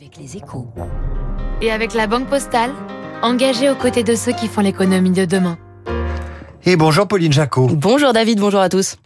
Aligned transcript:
avec 0.00 0.16
les 0.16 0.38
échos. 0.38 0.66
Et 1.60 1.70
avec 1.70 1.92
la 1.92 2.06
Banque 2.06 2.26
Postale, 2.26 2.70
engagée 3.20 3.68
aux 3.68 3.74
côtés 3.74 4.02
de 4.02 4.14
ceux 4.14 4.32
qui 4.32 4.48
font 4.48 4.62
l'économie 4.62 5.10
de 5.10 5.26
demain. 5.26 5.58
Et 6.64 6.76
bonjour 6.76 7.06
Pauline 7.06 7.34
Jacot. 7.34 7.66
Bonjour 7.66 8.14
David, 8.14 8.40
bonjour 8.40 8.60
à 8.60 8.70
tous. 8.70 8.96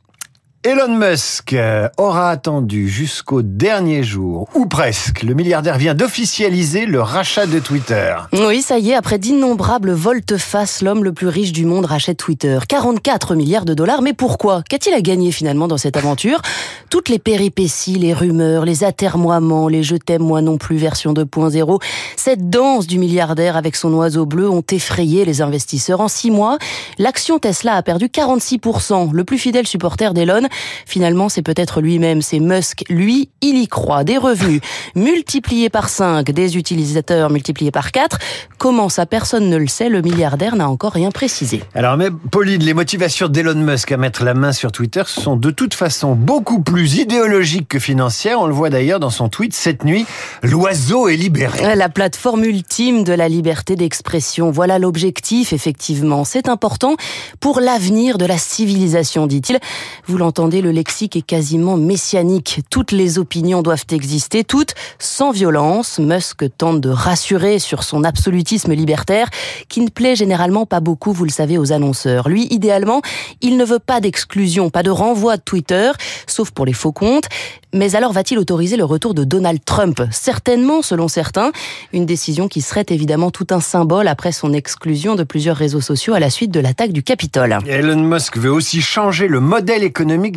Elon 0.66 0.96
Musk 0.96 1.53
euh, 1.53 1.90
aura 1.98 2.30
attendu 2.30 2.88
jusqu'au 2.88 3.43
dernier 3.43 4.03
jour, 4.03 4.48
ou 4.54 4.64
presque. 4.64 5.22
Le 5.22 5.34
milliardaire 5.34 5.77
vient 5.77 5.93
d'officialiser 5.93 6.86
le 6.86 7.02
rachat 7.02 7.45
de 7.45 7.59
Twitter. 7.59 8.16
Oui, 8.32 8.62
ça 8.62 8.79
y 8.79 8.93
est, 8.93 8.95
après 8.95 9.18
d'innombrables 9.18 9.93
volte-face, 9.93 10.80
l'homme 10.80 11.04
le 11.04 11.12
plus 11.12 11.29
riche 11.29 11.53
du 11.53 11.66
monde 11.66 11.85
rachète 11.85 12.16
Twitter. 12.16 12.58
44 12.66 13.35
milliards 13.35 13.66
de 13.66 13.75
dollars, 13.75 14.00
mais 14.00 14.14
pourquoi? 14.14 14.62
Qu'a-t-il 14.66 14.95
à 14.95 15.03
gagner 15.03 15.32
finalement 15.32 15.68
dans 15.68 15.77
cette 15.77 15.98
aventure? 15.98 16.40
Toutes 16.89 17.11
les 17.11 17.18
péripéties, 17.18 17.96
les 17.96 18.14
rumeurs, 18.14 18.64
les 18.64 18.85
atermoiements, 18.85 19.68
les 19.68 19.82
je 19.82 19.96
t'aime 19.96 20.22
moi 20.22 20.40
non 20.40 20.57
plus 20.57 20.76
version 20.76 21.12
2.0, 21.12 21.79
cette 22.17 22.49
danse 22.49 22.86
du 22.86 22.99
milliardaire 22.99 23.58
avec 23.58 23.76
son 23.76 23.93
oiseau 23.93 24.25
bleu 24.25 24.49
ont 24.49 24.64
effrayé 24.71 25.26
les 25.26 25.43
investisseurs. 25.43 26.00
En 26.00 26.08
six 26.08 26.31
mois, 26.31 26.57
l'action 26.96 27.39
Tesla 27.39 27.75
a 27.75 27.82
perdu 27.82 28.07
46%. 28.07 29.12
Le 29.12 29.25
plus 29.25 29.36
fidèle 29.36 29.67
supporter 29.67 30.14
d'Elon 30.14 30.49
Finalement, 30.86 31.29
c'est 31.29 31.43
peut-être 31.43 31.81
lui-même, 31.81 32.22
c'est 32.22 32.41
Musk. 32.41 32.84
Lui, 32.89 33.31
il 33.41 33.58
y 33.58 33.69
croit. 33.69 34.05
Des 34.05 34.19
revenus 34.19 34.61
multipliés 34.94 35.70
par 35.70 35.89
5, 35.89 36.30
des 36.30 36.56
utilisateurs 36.56 37.30
multipliés 37.30 37.70
par 37.70 37.92
4. 37.92 38.19
Comment 38.58 38.89
ça, 38.89 39.06
personne 39.06 39.48
ne 39.48 39.56
le 39.56 39.67
sait. 39.67 39.89
Le 39.89 40.03
milliardaire 40.03 40.56
n'a 40.56 40.69
encore 40.69 40.92
rien 40.92 41.11
précisé. 41.11 41.62
Alors, 41.75 41.97
mais 41.97 42.11
Pauline, 42.30 42.62
les 42.62 42.75
motivations 42.75 43.28
d'Elon 43.28 43.55
Musk 43.55 43.92
à 43.92 43.97
mettre 43.97 44.25
la 44.25 44.34
main 44.34 44.53
sur 44.53 44.72
Twitter 44.72 45.03
sont 45.06 45.36
de 45.36 45.50
toute 45.50 45.75
façon 45.75 46.14
beaucoup 46.14 46.61
plus 46.61 46.97
idéologiques 46.97 47.69
que 47.69 47.78
financières. 47.78 48.41
On 48.41 48.47
le 48.47 48.55
voit 48.55 48.70
d'ailleurs 48.70 49.00
dans 49.00 49.11
son 49.11 49.28
tweet 49.28 49.55
cette 49.55 49.84
nuit. 49.84 50.06
L'oiseau 50.42 51.08
est 51.08 51.16
libéré. 51.16 51.75
La 51.75 51.89
plateforme 51.89 52.44
ultime 52.44 53.05
de 53.05 53.12
la 53.12 53.28
liberté 53.28 53.77
d'expression. 53.77 54.50
Voilà 54.50 54.78
l'objectif, 54.78 55.52
effectivement. 55.52 56.25
C'est 56.25 56.48
important 56.48 56.97
pour 57.41 57.60
l'avenir 57.60 58.19
de 58.19 58.27
la 58.27 58.38
civilisation, 58.38 59.27
dit-il. 59.27 59.58
Vous 60.06 60.19
l'entendez 60.19 60.44
le 60.50 60.70
lexique 60.70 61.17
est 61.17 61.23
quasiment 61.23 61.77
messianique. 61.77 62.61
Toutes 62.70 62.92
les 62.92 63.19
opinions 63.19 63.62
doivent 63.62 63.84
exister, 63.91 64.45
toutes 64.45 64.75
sans 64.98 65.31
violence. 65.31 65.98
Musk 65.98 66.45
tente 66.59 66.81
de 66.81 66.91
rassurer 66.91 67.59
sur 67.59 67.83
son 67.83 68.05
absolutisme 68.05 68.72
libertaire, 68.72 69.28
qui 69.69 69.81
ne 69.81 69.89
plaît 69.89 70.17
généralement 70.17 70.67
pas 70.67 70.81
beaucoup, 70.81 71.12
vous 71.12 71.25
le 71.25 71.31
savez, 71.31 71.59
aux 71.59 71.72
annonceurs. 71.72 72.28
Lui, 72.28 72.47
idéalement, 72.50 73.00
il 73.41 73.56
ne 73.56 73.65
veut 73.65 73.78
pas 73.78 74.00
d'exclusion, 74.00 74.70
pas 74.70 74.83
de 74.83 74.91
renvoi 74.91 75.37
de 75.37 75.42
Twitter, 75.42 75.91
sauf 76.27 76.50
pour 76.50 76.67
les 76.67 76.72
faux 76.72 76.92
comptes. 76.92 77.28
Mais 77.72 77.97
alors 77.97 78.12
va-t-il 78.12 78.39
autoriser 78.39 78.77
le 78.77 78.84
retour 78.84 79.15
de 79.15 79.25
Donald 79.25 79.59
Trump? 79.65 80.00
Certainement, 80.12 80.81
selon 80.81 81.09
certains, 81.09 81.50
une 81.92 82.06
décision 82.06 82.47
qui 82.47 82.61
serait 82.61 82.87
évidemment 82.91 83.33
tout 83.33 83.48
un 83.50 83.61
symbole 83.61 84.06
après 84.06 84.31
son 84.31 84.53
exclusion 84.53 85.17
de 85.17 85.25
plusieurs 85.25 85.56
réseaux 85.56 85.81
sociaux 85.81 86.15
à 86.15 86.20
la 86.20 86.31
suite 86.31 86.53
de 86.53 86.61
l'attaque 86.61 86.92
du 86.92 87.03
Capitole. 87.03 87.59
Elon 87.67 88.00
Musk 88.00 88.39
veut 88.39 88.53
aussi 88.53 88.81
changer 88.81 89.27
le 89.27 89.41
modèle 89.41 89.83
économique 89.83 90.33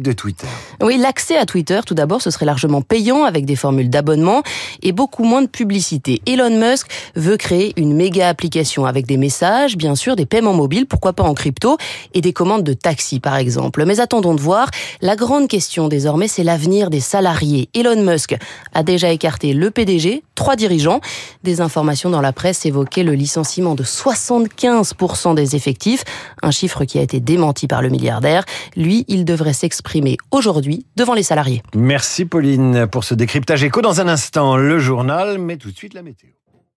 Oui, 0.82 0.98
l'accès 0.98 1.38
à 1.38 1.46
Twitter, 1.46 1.80
tout 1.86 1.96
d'abord, 1.96 2.22
ce 2.22 2.32
serait 2.32 2.46
largement 2.46 2.82
payant 2.82 3.24
avec 3.24 3.46
des 3.46 3.56
formules 3.56 3.90
d'abonnement 3.90 4.44
et 4.82 4.92
beaucoup 4.92 5.24
moins 5.24 5.42
de 5.42 5.48
publicité. 5.48 6.22
Elon 6.26 6.58
Musk 6.58 6.88
veut 7.16 7.38
créer 7.38 7.74
une 7.78 7.94
méga 7.94 8.30
application 8.30 8.86
avec 8.86 9.06
des 9.06 9.18
messages, 9.18 9.78
bien 9.78 9.96
sûr, 9.96 10.16
des 10.16 10.26
paiements 10.26 10.54
mobiles, 10.54 10.86
pourquoi 10.86 11.14
pas 11.14 11.24
en 11.24 11.34
crypto, 11.34 11.78
et 12.14 12.22
des 12.22 12.34
commandes 12.34 12.64
de 12.64 12.74
taxi, 12.74 13.20
par 13.20 13.36
exemple. 13.36 13.86
Mais 13.86 14.00
attendons 14.00 14.36
de 14.36 14.42
voir. 14.42 14.70
La 15.02 15.16
grande 15.16 15.48
question 15.48 15.88
désormais, 15.88 16.28
c'est 16.28 16.44
l'avenir 16.44 16.90
des 16.90 17.00
salariés 17.00 17.70
Elon 17.74 18.02
Musk 18.04 18.36
a 18.74 18.84
déjà 18.84 19.10
écarté 19.12 19.54
le 19.54 19.72
PDG, 19.72 20.24
trois 20.38 20.56
dirigeants. 20.56 21.02
Des 21.44 21.60
informations 21.60 22.10
dans 22.10 22.22
la 22.22 22.32
presse 22.32 22.66
évoquaient 22.66 23.04
le 23.04 23.14
licenciement 23.14 23.76
de 23.76 23.84
75% 23.84 25.36
des 25.36 25.58
effectifs, 25.58 26.06
un 26.42 26.52
chiffre 26.52 26.86
qui 26.86 27.00
a 27.00 27.02
été 27.02 27.20
démenti 27.20 27.68
par 27.68 27.82
le 27.82 27.90
milliardaire. 27.90 28.46
Lui, 28.78 29.04
il 29.10 29.26
devrait 29.26 29.52
s'exprimer 29.52 30.16
aujourd'hui 30.32 30.86
devant 30.96 31.14
les 31.14 31.24
salariés. 31.24 31.62
Merci 31.76 32.24
Pauline 32.24 32.88
pour 32.88 33.04
ce 33.04 33.16
décryptage 33.16 33.64
écho. 33.64 33.82
Dans 33.82 34.00
un 34.00 34.08
instant, 34.08 34.56
le 34.56 34.80
journal, 34.80 35.40
mais 35.40 35.58
tout 35.58 35.72
de 35.72 35.78
suite 35.78 35.94
la 35.94 36.04
météo. 36.04 36.30